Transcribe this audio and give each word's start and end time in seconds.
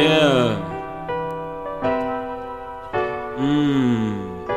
Yeah. 0.00 0.56
Mmm. 3.36 4.48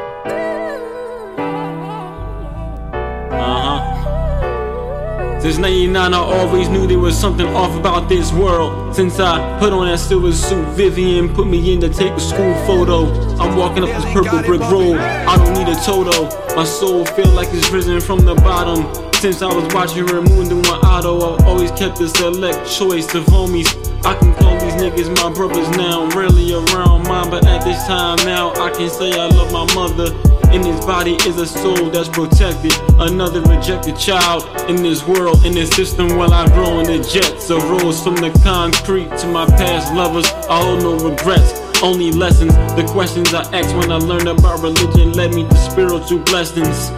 Uh 3.29 3.59
huh. 3.61 5.39
Since 5.41 5.57
99, 5.57 6.13
I 6.13 6.17
always 6.17 6.69
knew 6.69 6.87
there 6.87 6.97
was 6.97 7.19
something 7.19 7.45
off 7.47 7.77
about 7.77 8.07
this 8.07 8.31
world. 8.31 8.95
Since 8.95 9.19
I 9.19 9.59
put 9.59 9.73
on 9.73 9.87
that 9.87 9.99
silver 9.99 10.31
suit, 10.31 10.65
Vivian 10.77 11.35
put 11.35 11.47
me 11.47 11.73
in 11.73 11.81
to 11.81 11.89
take 11.89 12.13
a 12.13 12.21
school 12.21 12.53
photo. 12.65 13.07
I'm 13.37 13.57
walking 13.57 13.83
up 13.83 13.89
this 13.89 14.13
purple 14.13 14.43
brick 14.43 14.61
road. 14.71 14.97
I 14.97 15.35
don't 15.35 15.53
need 15.57 15.67
a 15.67 15.75
Toto. 15.83 16.29
My 16.55 16.63
soul 16.63 17.03
feel 17.03 17.27
like 17.31 17.49
it's 17.51 17.69
risen 17.69 17.99
from 17.99 18.23
the 18.23 18.35
bottom. 18.35 19.12
Since 19.23 19.41
I 19.41 19.47
was 19.47 19.73
watching 19.73 20.05
Ramon 20.05 20.49
do 20.49 20.61
my 20.63 20.77
auto, 20.83 21.15
I've 21.15 21.47
always 21.47 21.71
kept 21.71 22.01
a 22.01 22.09
select 22.09 22.69
choice 22.69 23.15
of 23.15 23.23
homies. 23.27 23.71
I 24.03 24.19
can 24.19 24.33
call 24.33 24.59
these 24.59 24.73
niggas 24.73 25.15
my 25.15 25.33
brothers 25.33 25.69
now. 25.77 26.03
I'm 26.03 26.09
rarely 26.09 26.51
around 26.51 27.07
mine, 27.07 27.29
but 27.29 27.47
at 27.47 27.63
this 27.63 27.87
time 27.87 28.17
now, 28.25 28.51
I 28.55 28.69
can 28.71 28.89
say 28.89 29.17
I 29.17 29.27
love 29.27 29.53
my 29.53 29.63
mother. 29.75 30.11
In 30.51 30.65
his 30.65 30.85
body 30.85 31.13
is 31.25 31.37
a 31.37 31.45
soul 31.45 31.89
that's 31.89 32.09
protected. 32.09 32.73
Another 32.99 33.39
rejected 33.43 33.97
child 33.97 34.43
in 34.69 34.83
this 34.83 35.07
world, 35.07 35.45
in 35.45 35.53
this 35.53 35.69
system, 35.69 36.17
while 36.17 36.33
I 36.33 36.45
grow 36.47 36.81
in 36.81 36.87
the 36.87 36.99
jets. 37.01 37.49
Arose 37.49 38.03
from 38.03 38.15
the 38.15 38.37
concrete 38.43 39.07
to 39.19 39.27
my 39.27 39.45
past 39.45 39.93
lovers. 39.93 40.29
I 40.49 40.61
hold 40.61 40.81
no 40.83 40.97
regrets 40.97 41.53
only 41.81 42.11
lessons. 42.11 42.53
The 42.75 42.85
questions 42.91 43.33
I 43.33 43.43
asked 43.57 43.73
when 43.73 43.89
I 43.89 43.99
learned 43.99 44.27
about 44.27 44.61
religion 44.61 45.13
led 45.13 45.33
me 45.33 45.47
to 45.47 45.55
spiritual 45.55 46.19
blessings. 46.19 46.91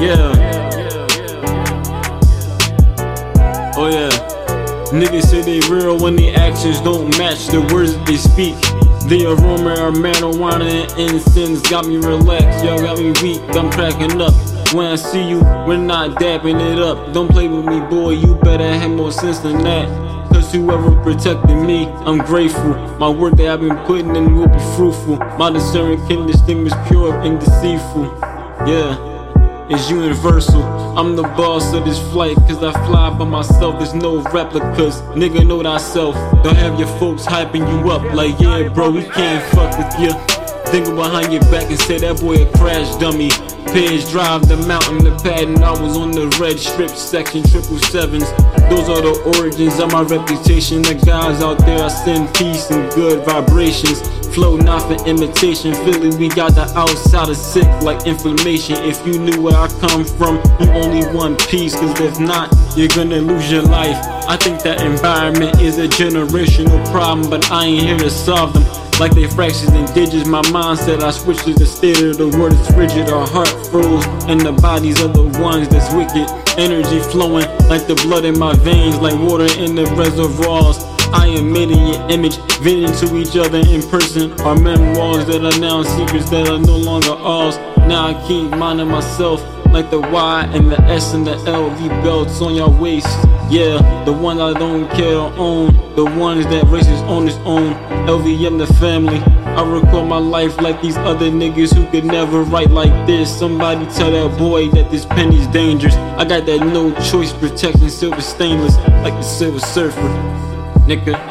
Yeah. 0.00 0.83
Oh 3.84 3.88
yeah. 3.88 4.08
Niggas 4.98 5.24
say 5.24 5.42
they 5.42 5.60
real 5.68 5.98
when 5.98 6.16
the 6.16 6.30
actions 6.30 6.80
don't 6.80 7.10
match 7.18 7.48
the 7.48 7.60
words 7.70 7.94
that 7.94 8.06
they 8.06 8.16
speak. 8.16 8.54
The 9.10 9.26
aroma 9.26 9.72
of 9.72 9.96
marijuana 9.96 10.88
and 10.96 11.12
incense 11.12 11.60
got 11.68 11.86
me 11.86 11.98
relaxed, 11.98 12.64
y'all 12.64 12.78
got 12.78 12.96
me 12.96 13.12
weak, 13.20 13.42
I'm 13.54 13.70
cracking 13.70 14.22
up. 14.22 14.32
When 14.72 14.86
I 14.86 14.96
see 14.96 15.28
you, 15.28 15.40
we're 15.68 15.76
not 15.76 16.12
dapping 16.12 16.58
it 16.72 16.78
up. 16.78 17.12
Don't 17.12 17.30
play 17.30 17.46
with 17.46 17.66
me, 17.66 17.80
boy, 17.80 18.12
you 18.12 18.36
better 18.36 18.66
have 18.66 18.90
more 18.90 19.12
sense 19.12 19.40
than 19.40 19.62
that. 19.64 19.86
Cause 20.32 20.50
whoever 20.50 20.90
protected 21.02 21.58
me, 21.58 21.84
I'm 22.06 22.16
grateful. 22.16 22.72
My 22.96 23.10
work 23.10 23.36
that 23.36 23.48
I've 23.48 23.60
been 23.60 23.76
putting 23.84 24.16
in 24.16 24.34
will 24.34 24.48
be 24.48 24.60
fruitful. 24.76 25.18
My 25.36 25.50
discernment 25.50 26.08
can 26.08 26.26
distinguish 26.26 26.72
pure 26.88 27.14
and 27.20 27.38
deceitful. 27.38 28.04
Yeah 28.66 29.13
is 29.70 29.90
universal. 29.90 30.62
I'm 30.98 31.16
the 31.16 31.22
boss 31.22 31.72
of 31.72 31.84
this 31.84 31.98
flight, 32.12 32.36
cause 32.48 32.62
I 32.62 32.72
fly 32.86 33.10
by 33.10 33.24
myself, 33.24 33.78
there's 33.78 33.94
no 33.94 34.22
replicas. 34.22 35.00
Nigga, 35.16 35.46
know 35.46 35.62
thyself. 35.62 36.14
Don't 36.42 36.56
have 36.56 36.78
your 36.78 36.88
folks 36.98 37.24
hyping 37.24 37.66
you 37.70 37.90
up 37.90 38.02
like, 38.12 38.38
yeah, 38.38 38.68
bro, 38.68 38.90
we 38.90 39.04
can't 39.04 39.42
fuck 39.54 39.76
with 39.78 40.00
ya. 40.00 40.33
Thinking 40.74 40.96
behind 40.96 41.32
your 41.32 41.40
back 41.52 41.70
and 41.70 41.78
say 41.78 41.98
that 41.98 42.18
boy 42.18 42.42
a 42.42 42.50
crash 42.58 42.90
dummy. 42.96 43.30
Page 43.70 44.10
drive 44.10 44.48
the 44.48 44.56
mountain, 44.66 45.04
the 45.04 45.14
pad, 45.22 45.46
and 45.46 45.62
I 45.62 45.70
was 45.70 45.96
on 45.96 46.10
the 46.10 46.26
red 46.42 46.58
strip 46.58 46.90
section, 46.90 47.44
triple 47.44 47.78
sevens. 47.78 48.26
Those 48.66 48.90
are 48.90 48.98
the 48.98 49.14
origins 49.38 49.78
of 49.78 49.92
my 49.92 50.02
reputation. 50.02 50.82
The 50.82 50.98
guys 50.98 51.44
out 51.44 51.58
there, 51.62 51.78
I 51.78 51.86
send 51.86 52.34
peace 52.34 52.72
and 52.72 52.90
good 52.90 53.24
vibrations. 53.24 54.02
Flow 54.34 54.56
not 54.56 54.82
for 54.90 54.98
imitation. 55.06 55.74
Feeling 55.86 56.18
we 56.18 56.26
got 56.26 56.56
the 56.56 56.66
outside 56.74 57.28
of 57.28 57.36
sick 57.36 57.70
like 57.86 58.04
inflammation. 58.04 58.74
If 58.82 59.06
you 59.06 59.20
knew 59.20 59.40
where 59.40 59.54
I 59.54 59.68
come 59.78 60.04
from, 60.04 60.42
you 60.58 60.66
only 60.74 61.06
one 61.14 61.36
piece. 61.46 61.78
Cause 61.78 62.00
if 62.00 62.18
not, 62.18 62.50
you're 62.74 62.90
gonna 62.90 63.22
lose 63.22 63.46
your 63.48 63.62
life. 63.62 63.94
I 64.26 64.36
think 64.36 64.60
that 64.66 64.82
environment 64.82 65.62
is 65.62 65.78
a 65.78 65.86
generational 65.86 66.82
problem, 66.90 67.30
but 67.30 67.48
I 67.52 67.66
ain't 67.66 67.86
here 67.86 67.98
to 67.98 68.10
solve 68.10 68.54
them. 68.54 68.64
Like 69.00 69.12
they 69.12 69.26
fractions 69.26 69.72
and 69.72 69.92
digits, 69.92 70.26
my 70.26 70.40
mindset 70.42 71.02
I 71.02 71.10
switched 71.10 71.44
to 71.44 71.54
the 71.54 71.66
state 71.66 72.00
of 72.00 72.16
the 72.16 72.28
word 72.38 72.52
is 72.52 72.70
rigid. 72.74 73.10
Our 73.10 73.26
heart 73.26 73.48
froze, 73.66 74.06
and 74.28 74.40
the 74.40 74.52
bodies 74.52 75.02
of 75.02 75.14
the 75.14 75.24
ones 75.40 75.68
that's 75.68 75.92
wicked. 75.92 76.30
Energy 76.56 77.00
flowing 77.10 77.46
like 77.68 77.88
the 77.88 77.96
blood 78.06 78.24
in 78.24 78.38
my 78.38 78.54
veins, 78.54 78.96
like 78.98 79.18
water 79.18 79.48
in 79.58 79.74
the 79.74 79.86
reservoirs. 79.96 80.78
I 81.12 81.26
am 81.26 81.52
made 81.52 81.70
in 81.70 81.86
your 81.88 82.08
image, 82.08 82.36
venting 82.62 82.94
to 83.02 83.16
each 83.16 83.36
other 83.36 83.58
in 83.58 83.82
person. 83.90 84.32
Our 84.42 84.56
memoirs 84.56 85.26
that 85.26 85.42
are 85.42 85.60
now 85.60 85.82
secrets 85.82 86.30
that 86.30 86.48
are 86.48 86.58
no 86.58 86.76
longer 86.76 87.12
ours. 87.12 87.56
Now 87.88 88.06
I 88.06 88.26
keep 88.28 88.50
minding 88.50 88.88
myself 88.88 89.42
like 89.74 89.90
the 89.90 89.98
Y 89.98 90.48
and 90.52 90.70
the 90.70 90.80
S 90.82 91.14
and 91.14 91.26
the 91.26 91.34
LV 91.34 91.88
belts 92.04 92.40
on 92.40 92.54
your 92.54 92.70
waist. 92.70 93.08
Yeah, 93.50 94.04
the 94.04 94.12
one 94.12 94.40
I 94.40 94.52
don't 94.52 94.88
care 94.90 95.14
to 95.14 95.34
own, 95.34 95.74
the 95.96 96.04
ones 96.04 96.46
that 96.46 96.64
races 96.68 97.00
on 97.02 97.26
its 97.26 97.36
own. 97.38 97.74
LVM 98.06 98.56
the 98.56 98.72
family. 98.74 99.18
I 99.18 99.68
record 99.68 100.08
my 100.08 100.18
life 100.18 100.60
like 100.60 100.80
these 100.80 100.96
other 100.98 101.28
niggas 101.28 101.74
who 101.74 101.90
could 101.90 102.04
never 102.04 102.42
write 102.42 102.70
like 102.70 102.94
this. 103.08 103.36
Somebody 103.36 103.84
tell 103.86 104.12
that 104.12 104.38
boy 104.38 104.68
that 104.70 104.92
this 104.92 105.06
penny's 105.06 105.48
dangerous. 105.48 105.96
I 105.96 106.24
got 106.24 106.46
that 106.46 106.60
no 106.60 106.94
choice 107.10 107.32
protection, 107.32 107.90
silver 107.90 108.20
stainless, 108.20 108.76
like 109.02 109.14
the 109.14 109.22
silver 109.22 109.58
surfer. 109.58 110.00
Nigga. 110.86 111.23